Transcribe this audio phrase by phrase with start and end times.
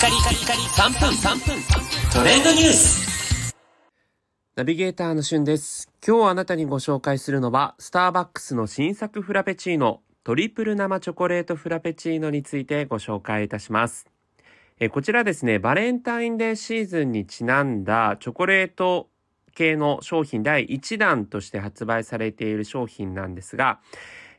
[0.00, 1.62] カリカリカリ3分3分
[2.10, 3.54] トレンドニュース
[4.56, 5.90] ナビゲーターのしゅんです。
[6.06, 14.06] 今日あなたにご紹介するのは、スターバックスの新作フラペチーノ、トリプル生チョコレートフラペチーノについてご紹介いたします。
[14.78, 19.10] えこちらですね、バレンタインデーシーズンにちなんだチョコレート
[19.54, 23.80] 系の商品第1弾として発売されている商品なんですが、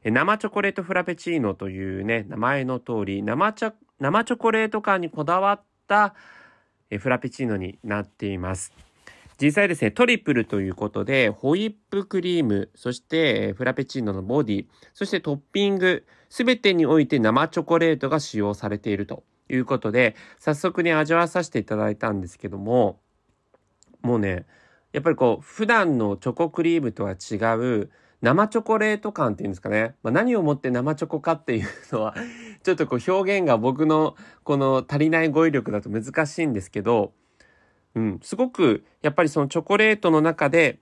[0.04, 6.16] え生チョコレートフラペチーノというね、名前の通り、生チョ生チョコレート感にこだわった
[7.00, 8.74] フラペチーノになっています。
[9.40, 14.66] 実際ですね、トリプルということで、ホイップクリーム、そしてフラペチーノのボディ、
[14.96, 23.00] そしてトッピング、すべてにおいて生チョコレートが使用されているということで、早速ね、味わわさせていただいたんですけども、
[24.02, 24.48] もうね、
[24.94, 29.96] やっぱりこう、普段のチョコクリームとは違う、生チョコレート感っていうんですかね。
[30.04, 32.16] まあ、何をもって生チョコかっていうのは、
[32.64, 37.14] ちょっとこう表現が僕のこの足りない語彙力だと難しいんですけど、
[37.96, 40.80] うん、すごくやっぱりそのチョコレートの中で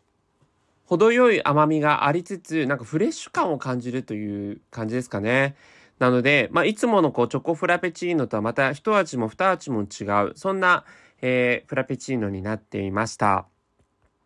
[0.86, 5.56] 程よい甘みがありつつ、なんかフレッシュ感を感じるという感じですかね。
[6.00, 10.86] なので、まあ、いつものこうチョコフラペチーノとはまた一味も二味も違う、そんな、
[11.22, 13.48] えーフラペチーノになっていました。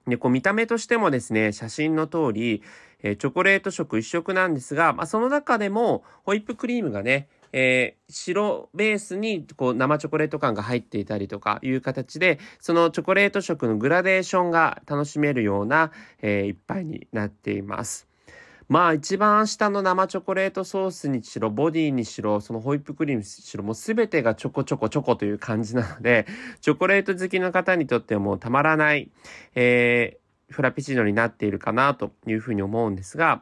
[0.08, 2.64] で、こう見た目としてもですね、写真の通り、
[3.02, 18.13] えーチョコレート色一色なんですが、まあ、その中でもホイップクリームがね、えー白ベースにこう生チョコレート感が入っていたりとかいう形で、そのチョコレート色のグラデーションが楽しめるような、えー一杯になっています。
[18.70, 26.26] まあ一番下の生チョコレートソースにしろ、ボディにしろ、そのホイップクリームにしろ、もう全てがチョコチョコチョコという感じなので、
[26.62, 29.12] チョコレート好きの方にとってはもうたまらない、
[29.56, 33.42] えーフラペチーノになっているかなというふうに思うんですが、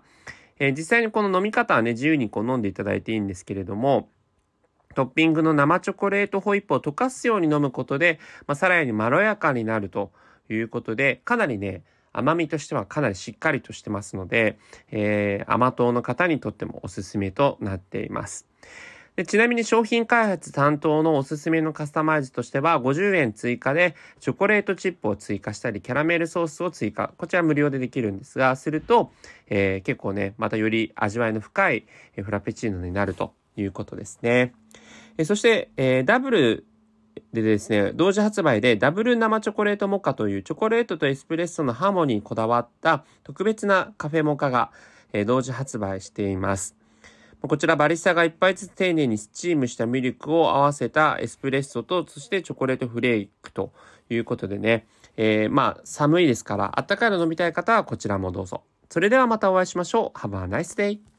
[0.59, 4.09] えー実際にこの飲み方はね、自由にこう飲んでいただいていいんですけれども、
[4.95, 10.11] トッピングの生チョコレートホイップを溶かすように飲むことで、まあ、さらにまろやかになると
[10.49, 11.83] いうことで、かなりね、
[12.13, 14.57] 甘みとしてはかなりしっかりとしてますので、
[14.91, 18.47] えー甘党の方にとってもおすすめとなっています。
[19.15, 29.11] でちなみに商品開発担当のおすすめのカスタマイズとしては50円追加でチョコレートチップを追加したりキャラメルソースを追加こちら無料でできるんですがすると、
[29.47, 31.85] えー結構ねまたより味わいの深い
[32.15, 34.53] フラペチーノになるということですね。
[35.17, 36.65] えそして、えーダブル
[37.33, 44.71] でですね、同時発売でダブル生チョコレートモカというチョコレートとエスプレッソのハーモニーにこだわった特別なカフェモカが、
[45.13, 46.75] え同時発売しています。
[47.41, 53.71] こちらバリスタが一杯ずつ丁寧にスチームしたミルクを合わせたエスプレッソと、そしてチョコレートフレークと
[54.09, 58.63] いうことでね、えーまあ寒いですから、あったかいの飲みたい方はこちらもどうぞ。
[58.89, 60.17] それではまたお会いしましょう。
[60.17, 61.10] Have a nice day!